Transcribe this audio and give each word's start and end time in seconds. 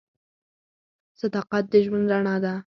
صداقت 1.19 1.63
د 1.71 1.73
ژوند 1.85 2.05
رڼا 2.11 2.35
ده. 2.43 2.53